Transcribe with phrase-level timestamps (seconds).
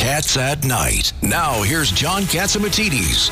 [0.00, 1.12] Cats at Night.
[1.20, 3.28] Now, here's John Catsimatidis.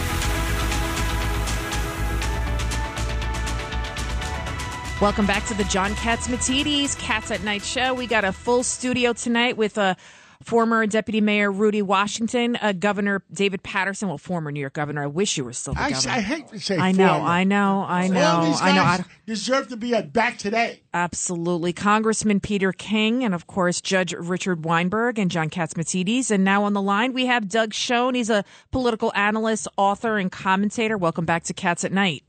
[5.01, 7.95] Welcome back to the John Catsimatidis Cats at Night show.
[7.95, 9.97] We got a full studio tonight with a
[10.43, 15.03] former Deputy Mayor Rudy Washington, uh, Governor David Paterson, well, former New York Governor.
[15.03, 16.13] I wish you were still the I, governor.
[16.13, 17.27] I hate to say I know, former.
[17.27, 18.83] I know, I know, All these I know.
[18.83, 20.81] I- deserve to be at back today.
[20.95, 21.73] Absolutely.
[21.73, 26.31] Congressman Peter King and, of course, Judge Richard Weinberg and John Catsimatidis.
[26.31, 28.15] And now on the line, we have Doug Schoen.
[28.15, 30.97] He's a political analyst, author, and commentator.
[30.97, 32.23] Welcome back to Cats at Night.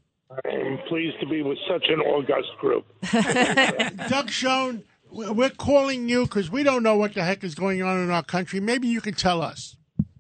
[0.46, 2.86] I'm pleased to be with such an august group.
[4.10, 8.02] Doug Schoen, we're calling you because we don't know what the heck is going on
[8.02, 8.60] in our country.
[8.60, 9.76] Maybe you can tell us.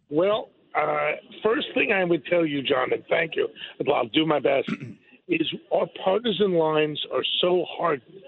[0.09, 1.11] Well, uh,
[1.43, 3.47] first thing I would tell you, John, and thank you,
[3.93, 4.69] I'll do my best,
[5.27, 8.23] is our partisan lines are so hardened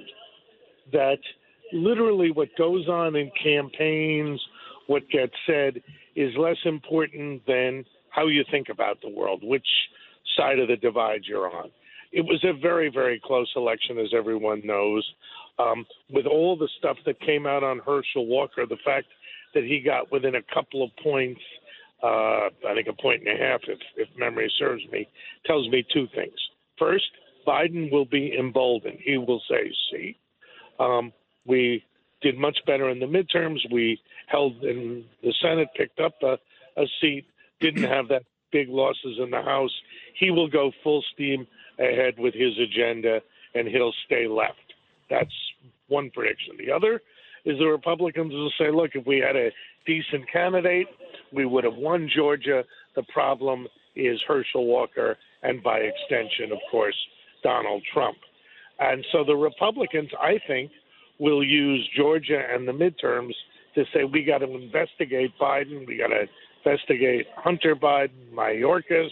[0.91, 1.19] that
[1.73, 4.41] literally what goes on in campaigns,
[4.87, 5.81] what gets said,
[6.15, 9.67] is less important than how you think about the world, which
[10.37, 11.71] side of the divide you're on.
[12.11, 15.09] It was a very, very close election, as everyone knows.
[15.59, 19.07] Um, with all the stuff that came out on Herschel Walker, the fact
[19.53, 21.41] that he got within a couple of points,
[22.03, 25.07] uh, I think a point and a half, if, if memory serves me,
[25.45, 26.33] tells me two things.
[26.77, 27.05] First,
[27.47, 28.99] Biden will be emboldened.
[29.03, 30.17] He will say, see,
[30.79, 31.13] um,
[31.45, 31.83] we
[32.21, 33.59] did much better in the midterms.
[33.71, 36.37] We held in the Senate, picked up a,
[36.77, 37.25] a seat,
[37.59, 39.71] didn't have that big losses in the House.
[40.19, 41.47] He will go full steam
[41.79, 43.21] ahead with his agenda,
[43.55, 44.73] and he'll stay left.
[45.09, 45.33] That's
[45.87, 46.55] one prediction.
[46.57, 47.01] The other
[47.45, 49.51] is the Republicans will say, look, if we had a
[49.85, 50.87] decent candidate,
[51.33, 52.63] we would have won Georgia.
[52.95, 56.95] The problem is Herschel Walker, and by extension, of course,
[57.43, 58.17] Donald Trump.
[58.79, 60.71] And so the Republicans, I think,
[61.19, 63.33] will use Georgia and the midterms
[63.75, 66.25] to say we got to investigate Biden, we got to
[66.63, 69.09] investigate Hunter Biden, Mayorkas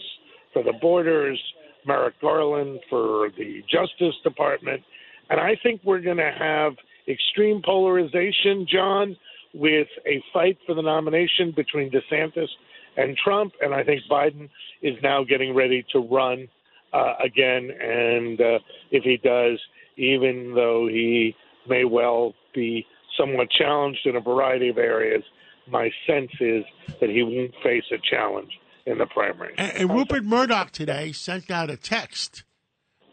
[0.52, 1.40] for the borders,
[1.86, 4.82] Merrick Garland for the Justice Department.
[5.30, 6.72] And I think we're going to have
[7.08, 9.16] extreme polarization, John,
[9.54, 12.48] with a fight for the nomination between DeSantis
[12.96, 13.52] and Trump.
[13.60, 14.48] And I think Biden
[14.82, 16.48] is now getting ready to run
[16.92, 17.70] uh, again.
[17.80, 18.58] And uh,
[18.90, 19.58] if he does,
[19.96, 21.34] even though he
[21.68, 22.86] may well be
[23.18, 25.22] somewhat challenged in a variety of areas,
[25.70, 26.64] my sense is
[27.00, 28.50] that he won't face a challenge
[28.86, 29.54] in the primary.
[29.58, 32.44] And, and Rupert Murdoch today sent out a text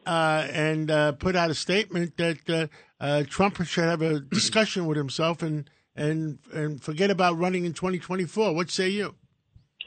[0.06, 2.68] uh, and uh, put out a statement that uh,
[3.00, 7.73] uh, Trump should have a discussion with himself and and and forget about running in
[7.73, 8.53] 2024.
[8.53, 9.16] What say you?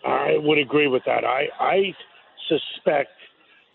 [0.05, 1.25] I would agree with that.
[1.25, 1.95] I, I
[2.49, 3.11] suspect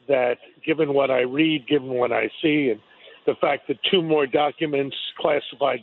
[0.07, 2.79] that given what I read, given what I see, and
[3.25, 5.79] the fact that two more documents, classified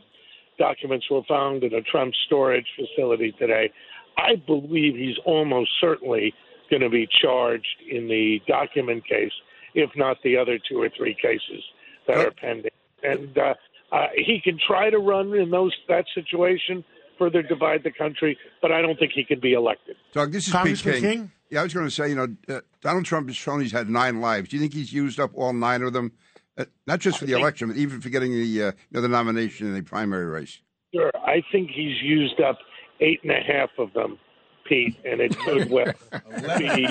[0.63, 3.73] documents, were found in a Trump storage facility today,
[4.17, 6.33] I believe he's almost certainly
[6.71, 9.33] going to be charged in the document case,
[9.75, 11.63] if not the other two or three cases
[12.07, 12.71] that are pending.
[13.03, 13.55] And uh,
[13.91, 16.85] uh, he can try to run in those that situation,
[17.19, 19.97] further divide the country, but I don't think he can be elected.
[20.13, 21.19] Doug, this is Congressman Pete King.
[21.19, 21.31] King?
[21.51, 23.91] Yeah, I was going to say, you know, uh, Donald Trump has shown he's had
[23.91, 24.49] nine lives.
[24.49, 26.13] Do you think he's used up all nine of them?
[26.59, 29.09] Uh, not just for the election, but even for getting the uh, you know, the
[29.09, 30.61] nomination in the primary race.
[30.95, 32.59] Sure, I think he's used up
[33.01, 34.19] eight and a half of them,
[34.69, 35.93] Pete, and it could well
[36.59, 36.89] be,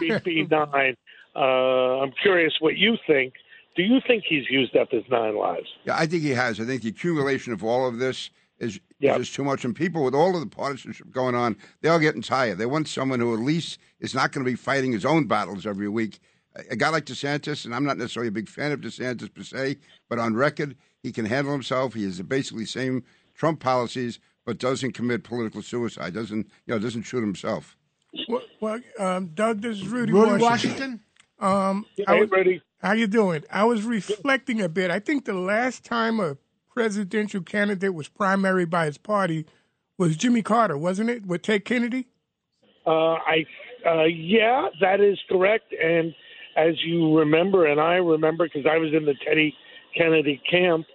[0.00, 0.96] be, be nine.
[1.36, 3.34] Uh, I'm curious what you think.
[3.76, 5.66] Do you think he's used up his nine lives?
[5.84, 6.60] Yeah, I think he has.
[6.60, 9.12] I think the accumulation of all of this is, Yeah.
[9.16, 9.64] is just too much.
[9.64, 12.58] And people with all of the partisanship going on, they're all getting tired.
[12.58, 15.66] They want someone who at least is not going to be fighting his own battles
[15.66, 16.20] every week.
[16.56, 19.42] A- A guy like DeSantis, and I'm not necessarily a big fan of DeSantis per
[19.42, 19.76] se,
[20.08, 21.94] but on record, he can handle himself.
[21.94, 23.04] He has basically the same
[23.34, 26.14] Trump policies, but doesn't commit political suicide.
[26.14, 26.78] Doesn't you know?
[26.78, 27.76] Doesn't shoot himself.
[28.28, 30.42] Well, well um, Doug, this is Rudy, Rudy Washington.
[30.42, 31.00] Washington?
[31.40, 32.62] Um, I Hey, was, Rudy.
[32.80, 33.44] how you doing?
[33.50, 34.90] I was reflecting a bit.
[34.90, 36.36] I think the last time a
[36.72, 39.46] presidential candidate was primary by his party
[39.98, 41.26] was Jimmy Carter, wasn't it?
[41.26, 42.06] With Ted Kennedy.
[42.86, 43.44] Uh, I,
[43.86, 45.72] uh, yeah, that is correct.
[45.72, 46.14] And
[46.56, 49.54] as you remember, and I remember because I was in the Teddy
[49.96, 50.86] Kennedy camp,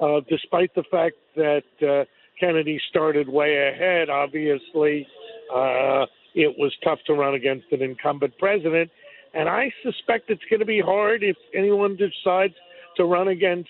[0.00, 2.04] uh, despite the fact that uh,
[2.38, 5.06] Kennedy started way ahead, obviously,
[5.54, 8.90] uh, it was tough to run against an incumbent president.
[9.34, 12.54] And I suspect it's going to be hard if anyone decides
[12.96, 13.68] to run against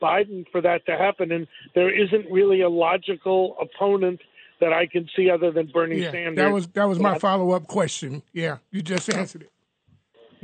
[0.00, 1.32] Biden for that to happen.
[1.32, 4.20] And there isn't really a logical opponent
[4.60, 6.36] that I can see other than Bernie Yeah, Sanders.
[6.36, 8.22] that was that was my follow up question.
[8.32, 9.52] Yeah, you just answered it.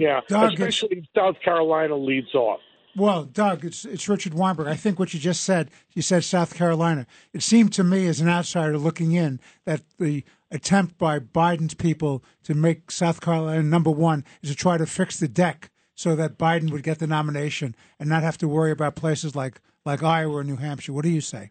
[0.00, 2.60] Yeah, Doug, especially South Carolina leads off.
[2.96, 4.66] Well, Doug, it's it's Richard Weinberg.
[4.66, 7.06] I think what you just said, you said South Carolina.
[7.34, 12.24] It seemed to me, as an outsider looking in, that the attempt by Biden's people
[12.44, 16.38] to make South Carolina number one is to try to fix the deck so that
[16.38, 20.36] Biden would get the nomination and not have to worry about places like like Iowa
[20.36, 20.94] or New Hampshire.
[20.94, 21.50] What do you say?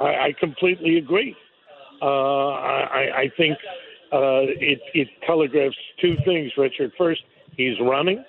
[0.00, 1.34] I, I completely agree.
[2.02, 3.56] Uh, I, I think
[4.12, 6.92] uh, it, it telegraphs two things, Richard.
[6.98, 7.22] First,
[7.56, 8.24] he's running,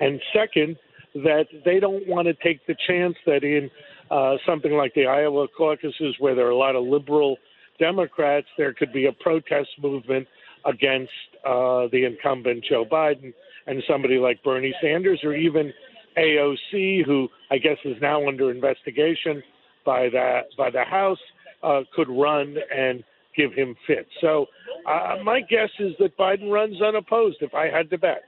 [0.00, 0.76] and second,
[1.14, 3.70] that they don't want to take the chance that in
[4.10, 7.36] uh, something like the Iowa caucuses, where there are a lot of liberal
[7.78, 10.26] Democrats, there could be a protest movement
[10.64, 11.12] against
[11.44, 13.32] uh, the incumbent Joe Biden
[13.66, 15.72] and somebody like Bernie Sanders or even
[16.16, 19.42] AOC, who I guess is now under investigation
[19.84, 21.18] by the by the House,
[21.62, 23.04] uh, could run and
[23.36, 24.08] give him fits.
[24.20, 24.46] So
[24.88, 27.38] uh, my guess is that Biden runs unopposed.
[27.40, 28.22] If I had to bet.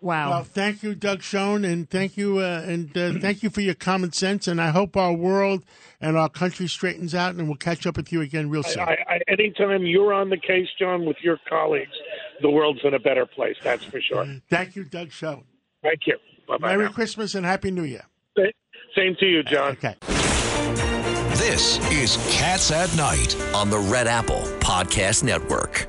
[0.00, 0.30] Wow.
[0.30, 3.74] Well, thank you, Doug Schoen, and thank you, uh, and uh, thank you for your
[3.74, 4.48] common sense.
[4.48, 5.64] And I hope our world
[6.00, 8.82] and our country straightens out, and we'll catch up with you again real soon.
[8.82, 11.92] I, I, anytime you're on the case, John, with your colleagues,
[12.40, 13.56] the world's in a better place.
[13.62, 14.26] That's for sure.
[14.48, 15.44] Thank you, Doug Schoen.
[15.82, 16.16] Thank you.
[16.48, 16.76] Bye bye.
[16.76, 18.04] Merry Christmas and Happy New Year.
[18.96, 19.72] Same to you, John.
[19.72, 19.94] Okay.
[21.36, 23.36] This is Cats at Night.
[23.54, 25.88] on the Red Apple Podcast Network.